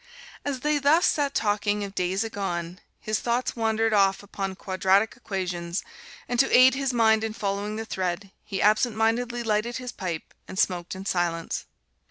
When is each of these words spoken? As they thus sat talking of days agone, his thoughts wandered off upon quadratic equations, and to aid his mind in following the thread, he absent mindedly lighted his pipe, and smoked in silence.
As 0.43 0.61
they 0.61 0.79
thus 0.79 1.05
sat 1.05 1.35
talking 1.35 1.83
of 1.83 1.93
days 1.93 2.23
agone, 2.23 2.79
his 2.99 3.19
thoughts 3.19 3.55
wandered 3.55 3.93
off 3.93 4.23
upon 4.23 4.55
quadratic 4.55 5.13
equations, 5.15 5.83
and 6.27 6.39
to 6.39 6.49
aid 6.51 6.73
his 6.73 6.91
mind 6.91 7.23
in 7.23 7.33
following 7.33 7.75
the 7.75 7.85
thread, 7.85 8.31
he 8.43 8.63
absent 8.63 8.95
mindedly 8.95 9.43
lighted 9.43 9.77
his 9.77 9.91
pipe, 9.91 10.33
and 10.47 10.57
smoked 10.57 10.95
in 10.95 11.05
silence. 11.05 11.67